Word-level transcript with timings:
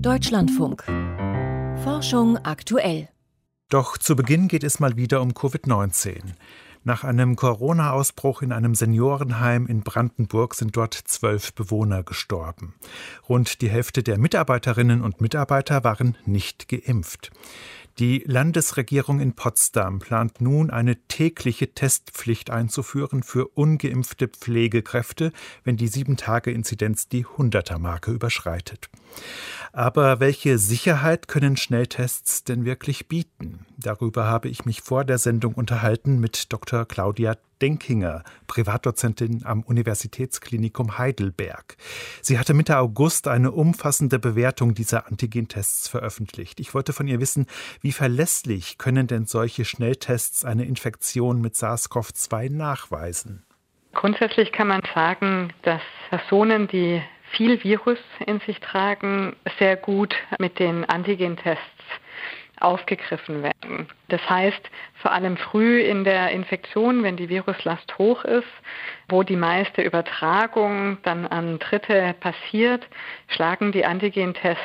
Deutschlandfunk. 0.00 0.84
Forschung 1.84 2.36
aktuell. 2.38 3.08
Doch 3.68 3.96
zu 3.96 4.16
Beginn 4.16 4.48
geht 4.48 4.64
es 4.64 4.80
mal 4.80 4.96
wieder 4.96 5.22
um 5.22 5.32
Covid-19. 5.32 6.34
Nach 6.82 7.04
einem 7.04 7.36
Corona-Ausbruch 7.36 8.42
in 8.42 8.52
einem 8.52 8.74
Seniorenheim 8.74 9.66
in 9.66 9.82
Brandenburg 9.82 10.54
sind 10.54 10.76
dort 10.76 10.94
zwölf 10.94 11.54
Bewohner 11.54 12.02
gestorben. 12.02 12.74
Rund 13.28 13.62
die 13.62 13.70
Hälfte 13.70 14.02
der 14.02 14.18
Mitarbeiterinnen 14.18 15.02
und 15.02 15.20
Mitarbeiter 15.20 15.84
waren 15.84 16.16
nicht 16.26 16.68
geimpft. 16.68 17.30
Die 18.00 18.24
Landesregierung 18.26 19.20
in 19.20 19.34
Potsdam 19.34 20.00
plant 20.00 20.40
nun 20.40 20.70
eine 20.70 20.96
tägliche 21.06 21.74
Testpflicht 21.74 22.50
einzuführen 22.50 23.22
für 23.22 23.46
ungeimpfte 23.46 24.26
Pflegekräfte, 24.26 25.32
wenn 25.62 25.76
die 25.76 25.86
Sieben-Tage-Inzidenz 25.86 27.08
die 27.08 27.24
Hunderter-Marke 27.24 28.10
überschreitet. 28.10 28.90
Aber 29.72 30.18
welche 30.18 30.58
Sicherheit 30.58 31.28
können 31.28 31.56
Schnelltests 31.56 32.42
denn 32.42 32.64
wirklich 32.64 33.06
bieten? 33.06 33.64
Darüber 33.76 34.24
habe 34.24 34.48
ich 34.48 34.64
mich 34.64 34.80
vor 34.80 35.04
der 35.04 35.18
Sendung 35.18 35.54
unterhalten 35.54 36.18
mit 36.18 36.52
Dr. 36.52 36.86
Claudia 36.86 37.36
Denkinger, 37.60 38.22
Privatdozentin 38.46 39.42
am 39.44 39.62
Universitätsklinikum 39.62 40.98
Heidelberg. 40.98 41.76
Sie 42.22 42.38
hatte 42.38 42.54
Mitte 42.54 42.78
August 42.78 43.28
eine 43.28 43.52
umfassende 43.52 44.18
Bewertung 44.18 44.74
dieser 44.74 45.06
Antigentests 45.06 45.88
veröffentlicht. 45.88 46.60
Ich 46.60 46.74
wollte 46.74 46.92
von 46.92 47.08
ihr 47.08 47.20
wissen, 47.20 47.46
wie 47.80 47.92
verlässlich 47.92 48.78
können 48.78 49.06
denn 49.06 49.26
solche 49.26 49.64
Schnelltests 49.64 50.44
eine 50.44 50.64
Infektion 50.64 51.40
mit 51.40 51.54
SARS-CoV-2 51.54 52.50
nachweisen? 52.50 53.44
Grundsätzlich 53.92 54.52
kann 54.52 54.68
man 54.68 54.82
sagen, 54.94 55.52
dass 55.62 55.82
Personen, 56.10 56.68
die 56.68 57.02
viel 57.36 57.62
Virus 57.62 57.98
in 58.26 58.40
sich 58.40 58.60
tragen, 58.60 59.36
sehr 59.58 59.76
gut 59.76 60.14
mit 60.38 60.58
den 60.58 60.84
Antigentests 60.84 61.60
aufgegriffen 62.60 63.42
werden. 63.42 63.88
Das 64.08 64.20
heißt, 64.28 64.70
vor 65.02 65.12
allem 65.12 65.36
früh 65.36 65.80
in 65.80 66.04
der 66.04 66.30
Infektion, 66.30 67.02
wenn 67.02 67.16
die 67.16 67.28
Viruslast 67.28 67.98
hoch 67.98 68.24
ist, 68.24 68.48
wo 69.08 69.22
die 69.22 69.36
meiste 69.36 69.82
Übertragung 69.82 70.98
dann 71.02 71.26
an 71.26 71.58
Dritte 71.58 72.14
passiert, 72.20 72.86
schlagen 73.28 73.72
die 73.72 73.84
Antigentests 73.84 74.60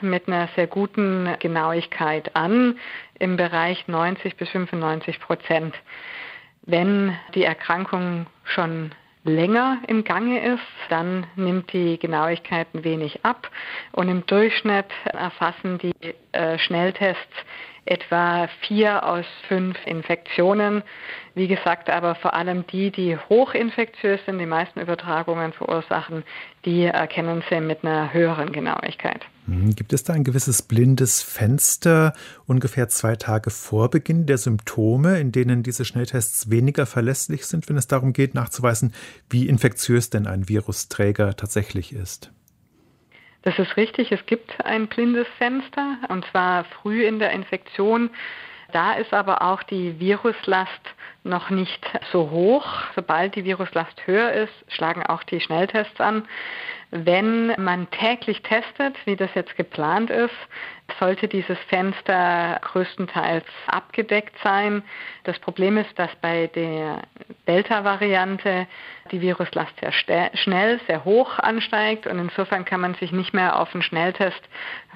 mit 0.00 0.26
einer 0.26 0.48
sehr 0.56 0.66
guten 0.66 1.36
Genauigkeit 1.38 2.34
an, 2.34 2.78
im 3.18 3.36
Bereich 3.36 3.86
90 3.86 4.36
bis 4.36 4.48
95 4.50 5.20
Prozent. 5.20 5.74
Wenn 6.62 7.16
die 7.34 7.44
Erkrankung 7.44 8.26
schon 8.44 8.92
länger 9.24 9.78
im 9.88 10.04
Gange 10.04 10.54
ist, 10.54 10.62
dann 10.90 11.26
nimmt 11.34 11.72
die 11.72 11.98
Genauigkeit 11.98 12.68
ein 12.74 12.84
wenig 12.84 13.24
ab 13.24 13.50
und 13.92 14.08
im 14.08 14.24
Durchschnitt 14.26 14.86
erfassen 15.04 15.78
die 15.78 15.94
äh, 16.32 16.58
Schnelltests 16.58 17.36
etwa 17.86 18.48
vier 18.66 19.04
aus 19.04 19.26
fünf 19.48 19.76
Infektionen. 19.86 20.82
Wie 21.34 21.48
gesagt, 21.48 21.90
aber 21.90 22.14
vor 22.14 22.34
allem 22.34 22.66
die, 22.68 22.90
die 22.90 23.16
hochinfektiös 23.16 24.20
sind, 24.24 24.38
die 24.38 24.46
meisten 24.46 24.80
Übertragungen 24.80 25.52
verursachen, 25.52 26.22
die 26.64 26.84
erkennen 26.84 27.42
sie 27.50 27.60
mit 27.60 27.84
einer 27.84 28.12
höheren 28.12 28.52
Genauigkeit. 28.52 29.20
Hm, 29.46 29.74
gibt 29.74 29.92
es 29.92 30.04
da 30.04 30.12
ein 30.14 30.24
gewisses 30.24 30.62
blindes 30.62 31.22
Fenster 31.22 32.14
ungefähr 32.46 32.88
zwei 32.88 33.16
Tage 33.16 33.50
vor 33.50 33.90
Beginn 33.90 34.26
der 34.26 34.38
Symptome, 34.38 35.18
in 35.18 35.32
denen 35.32 35.62
diese 35.62 35.84
Schnelltests 35.84 36.50
weniger 36.50 36.86
verlässlich 36.86 37.46
sind, 37.46 37.68
wenn 37.68 37.76
es 37.76 37.86
darum 37.86 38.12
geht, 38.12 38.34
nachzuweisen, 38.34 38.94
wie 39.28 39.48
infektiös 39.48 40.08
denn 40.08 40.26
ein 40.26 40.48
Virusträger 40.48 41.36
tatsächlich 41.36 41.92
ist? 41.92 42.30
Das 43.44 43.58
ist 43.58 43.76
richtig, 43.76 44.10
es 44.10 44.24
gibt 44.24 44.64
ein 44.64 44.88
blindes 44.88 45.28
Fenster 45.36 45.98
und 46.08 46.24
zwar 46.30 46.64
früh 46.64 47.04
in 47.04 47.18
der 47.18 47.30
Infektion. 47.32 48.08
Da 48.72 48.94
ist 48.94 49.12
aber 49.12 49.42
auch 49.42 49.62
die 49.62 50.00
Viruslast 50.00 50.94
noch 51.24 51.50
nicht 51.50 51.86
so 52.10 52.30
hoch. 52.30 52.66
Sobald 52.94 53.34
die 53.34 53.44
Viruslast 53.44 54.06
höher 54.06 54.32
ist, 54.32 54.52
schlagen 54.68 55.04
auch 55.04 55.22
die 55.24 55.40
Schnelltests 55.40 56.00
an. 56.00 56.26
Wenn 56.96 57.60
man 57.60 57.90
täglich 57.90 58.40
testet, 58.42 58.94
wie 59.04 59.16
das 59.16 59.34
jetzt 59.34 59.56
geplant 59.56 60.10
ist, 60.10 60.30
sollte 61.00 61.26
dieses 61.26 61.58
Fenster 61.68 62.60
größtenteils 62.62 63.46
abgedeckt 63.66 64.36
sein. 64.44 64.84
Das 65.24 65.36
Problem 65.40 65.76
ist, 65.76 65.98
dass 65.98 66.14
bei 66.22 66.46
der 66.54 67.02
Delta-Variante 67.48 68.68
die 69.10 69.20
Viruslast 69.20 69.72
sehr 69.80 70.30
schnell, 70.36 70.80
sehr 70.86 71.04
hoch 71.04 71.38
ansteigt 71.38 72.06
und 72.06 72.18
insofern 72.18 72.64
kann 72.64 72.80
man 72.80 72.94
sich 72.94 73.10
nicht 73.10 73.34
mehr 73.34 73.58
auf 73.58 73.74
einen 73.74 73.82
Schnelltest 73.82 74.40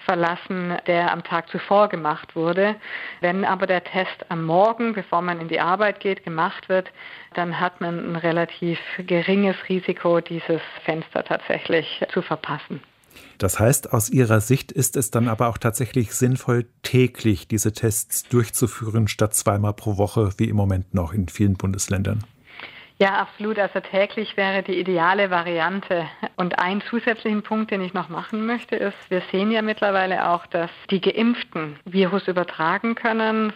verlassen, 0.04 0.76
der 0.86 1.12
am 1.12 1.24
Tag 1.24 1.48
zuvor 1.48 1.88
gemacht 1.88 2.36
wurde. 2.36 2.76
Wenn 3.20 3.44
aber 3.44 3.66
der 3.66 3.82
Test 3.82 4.24
am 4.28 4.44
Morgen, 4.44 4.92
bevor 4.92 5.20
man 5.20 5.40
in 5.40 5.48
die 5.48 5.60
Arbeit 5.60 5.98
geht, 6.00 6.22
gemacht 6.22 6.68
wird, 6.68 6.90
dann 7.34 7.58
hat 7.60 7.80
man 7.80 8.12
ein 8.12 8.16
relativ 8.16 8.78
geringes 8.98 9.56
Risiko, 9.68 10.20
dieses 10.20 10.60
Fenster 10.84 11.24
tatsächlich 11.24 11.87
zu 12.12 12.22
verpassen. 12.22 12.80
Das 13.38 13.60
heißt, 13.60 13.92
aus 13.92 14.10
Ihrer 14.10 14.40
Sicht 14.40 14.72
ist 14.72 14.96
es 14.96 15.10
dann 15.10 15.28
aber 15.28 15.48
auch 15.48 15.58
tatsächlich 15.58 16.12
sinnvoll, 16.14 16.66
täglich 16.82 17.46
diese 17.46 17.72
Tests 17.72 18.24
durchzuführen, 18.24 19.08
statt 19.08 19.34
zweimal 19.34 19.74
pro 19.74 19.96
Woche, 19.96 20.32
wie 20.38 20.48
im 20.48 20.56
Moment 20.56 20.92
noch 20.94 21.12
in 21.12 21.28
vielen 21.28 21.54
Bundesländern. 21.54 22.24
Ja, 23.00 23.20
absolut. 23.20 23.60
Also 23.60 23.78
täglich 23.78 24.36
wäre 24.36 24.64
die 24.64 24.80
ideale 24.80 25.30
Variante. 25.30 26.08
Und 26.34 26.58
ein 26.58 26.80
zusätzlichen 26.90 27.44
Punkt, 27.44 27.70
den 27.70 27.80
ich 27.80 27.94
noch 27.94 28.08
machen 28.08 28.44
möchte, 28.44 28.74
ist, 28.74 28.96
wir 29.08 29.22
sehen 29.30 29.52
ja 29.52 29.62
mittlerweile 29.62 30.28
auch, 30.28 30.46
dass 30.46 30.70
die 30.90 31.00
Geimpften 31.00 31.78
Virus 31.84 32.26
übertragen 32.26 32.96
können. 32.96 33.52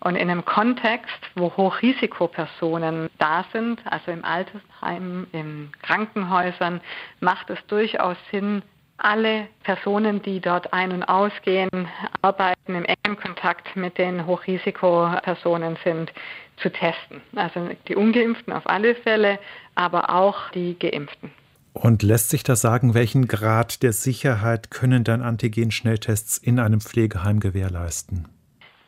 Und 0.00 0.16
in 0.16 0.28
einem 0.28 0.44
Kontext, 0.44 1.18
wo 1.34 1.50
Hochrisikopersonen 1.56 3.08
da 3.18 3.46
sind, 3.52 3.80
also 3.90 4.10
im 4.10 4.22
Altersheim, 4.22 5.28
in 5.32 5.72
Krankenhäusern, 5.80 6.82
macht 7.20 7.48
es 7.48 7.66
durchaus 7.68 8.18
Sinn, 8.30 8.62
alle 8.98 9.48
Personen, 9.64 10.22
die 10.22 10.40
dort 10.40 10.72
ein- 10.72 10.92
und 10.92 11.04
ausgehen, 11.04 11.88
arbeiten, 12.22 12.74
im 12.74 12.84
engen 12.84 13.18
Kontakt 13.18 13.74
mit 13.76 13.98
den 13.98 14.26
Hochrisikopersonen 14.26 15.76
sind, 15.82 16.12
zu 16.56 16.70
testen. 16.70 17.20
Also 17.34 17.70
die 17.88 17.96
ungeimpften 17.96 18.52
auf 18.52 18.68
alle 18.68 18.94
Fälle, 18.94 19.38
aber 19.74 20.10
auch 20.10 20.50
die 20.50 20.78
geimpften. 20.78 21.30
Und 21.72 22.02
lässt 22.02 22.30
sich 22.30 22.44
da 22.44 22.54
sagen, 22.54 22.94
welchen 22.94 23.26
Grad 23.26 23.82
der 23.82 23.92
Sicherheit 23.92 24.70
können 24.70 25.02
dann 25.02 25.22
Antigen-Schnelltests 25.22 26.38
in 26.38 26.60
einem 26.60 26.80
Pflegeheim 26.80 27.40
gewährleisten? 27.40 28.28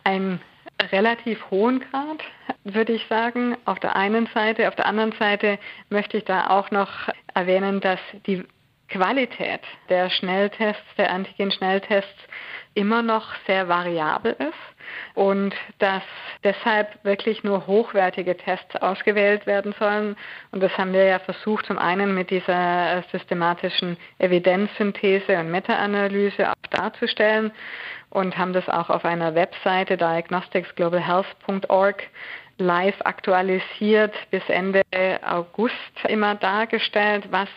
Ein 0.04 0.40
relativ 0.92 1.50
hohen 1.50 1.80
Grad, 1.80 2.22
würde 2.62 2.92
ich 2.92 3.04
sagen, 3.08 3.56
auf 3.64 3.80
der 3.80 3.96
einen 3.96 4.28
Seite. 4.32 4.68
Auf 4.68 4.76
der 4.76 4.86
anderen 4.86 5.12
Seite 5.18 5.58
möchte 5.90 6.18
ich 6.18 6.24
da 6.24 6.48
auch 6.48 6.70
noch 6.70 6.90
erwähnen, 7.34 7.80
dass 7.80 7.98
die 8.26 8.44
Qualität 8.88 9.62
der 9.88 10.10
Schnelltests, 10.10 10.94
der 10.96 11.10
Antigen-Schnelltests 11.10 12.28
immer 12.74 13.02
noch 13.02 13.34
sehr 13.46 13.68
variabel 13.68 14.36
ist 14.38 15.14
und 15.14 15.54
dass 15.78 16.02
deshalb 16.44 17.02
wirklich 17.04 17.42
nur 17.42 17.66
hochwertige 17.66 18.36
Tests 18.36 18.76
ausgewählt 18.76 19.46
werden 19.46 19.74
sollen. 19.78 20.16
Und 20.52 20.62
das 20.62 20.76
haben 20.76 20.92
wir 20.92 21.04
ja 21.04 21.18
versucht, 21.18 21.66
zum 21.66 21.78
einen 21.78 22.14
mit 22.14 22.30
dieser 22.30 23.02
systematischen 23.10 23.96
Evidenzsynthese 24.18 25.38
und 25.38 25.50
Meta-Analyse 25.50 26.50
auch 26.50 26.66
darzustellen 26.70 27.52
und 28.10 28.36
haben 28.36 28.52
das 28.52 28.68
auch 28.68 28.90
auf 28.90 29.04
einer 29.04 29.34
Webseite 29.34 29.96
diagnosticsglobalhealth.org 29.96 32.02
live 32.58 32.96
aktualisiert 33.04 34.14
bis 34.30 34.42
Ende 34.48 34.82
August 35.22 35.74
immer 36.08 36.34
dargestellt, 36.36 37.26
was 37.30 37.48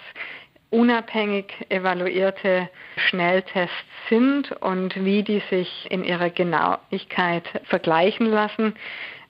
unabhängig 0.69 1.53
evaluierte 1.69 2.69
Schnelltests 2.95 3.73
sind 4.09 4.51
und 4.61 5.03
wie 5.03 5.23
die 5.23 5.41
sich 5.49 5.87
in 5.89 6.03
ihrer 6.03 6.29
Genauigkeit 6.29 7.43
vergleichen 7.65 8.27
lassen, 8.27 8.75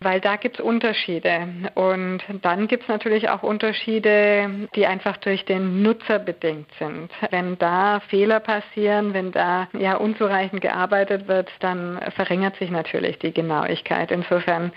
weil 0.02 0.22
da 0.22 0.38
gibt 0.38 0.60
es 0.60 0.66
Unterschiede. 0.66 1.48
Und 1.76 2.24
dann 2.42 2.68
gibt 2.68 2.84
es 2.84 2.90
natürlich 2.90 3.30
auch 3.30 3.44
Unterschiede, 3.44 4.70
die 4.76 4.86
einfach 4.86 5.18
durch 5.18 5.44
den 5.46 5.82
Nutzer 5.82 6.20
bedingt 6.20 6.70
sind. 6.80 7.12
Wenn 7.32 7.58
da 7.58 8.00
Fehler 8.08 8.40
passieren, 8.40 9.14
wenn 9.14 9.32
da 9.32 9.68
ja 9.74 9.96
unzureichend 9.96 10.62
gearbeitet 10.62 11.28
wird, 11.28 11.50
dann 11.60 12.00
verringert 12.16 12.56
sich 12.58 12.72
natürlich 12.72 13.20
die 13.20 13.34
Genauigkeit. 13.34 14.12
Insofern 14.12 14.72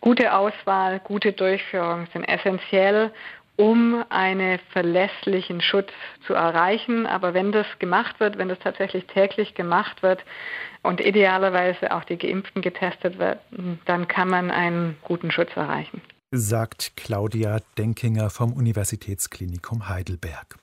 gute 0.00 0.34
Auswahl, 0.34 1.00
gute 1.00 1.32
Durchführung 1.32 2.06
sind 2.12 2.24
essentiell 2.24 3.12
um 3.56 4.04
einen 4.08 4.58
verlässlichen 4.72 5.60
Schutz 5.60 5.90
zu 6.26 6.34
erreichen. 6.34 7.06
Aber 7.06 7.34
wenn 7.34 7.52
das 7.52 7.66
gemacht 7.78 8.20
wird, 8.20 8.38
wenn 8.38 8.48
das 8.48 8.58
tatsächlich 8.58 9.06
täglich 9.06 9.54
gemacht 9.54 10.02
wird 10.02 10.24
und 10.82 11.00
idealerweise 11.00 11.94
auch 11.94 12.04
die 12.04 12.18
Geimpften 12.18 12.62
getestet 12.62 13.18
werden, 13.18 13.80
dann 13.84 14.08
kann 14.08 14.28
man 14.28 14.50
einen 14.50 14.96
guten 15.02 15.30
Schutz 15.30 15.50
erreichen. 15.56 16.02
Sagt 16.30 16.96
Claudia 16.96 17.60
Denkinger 17.78 18.28
vom 18.28 18.52
Universitätsklinikum 18.52 19.88
Heidelberg. 19.88 20.56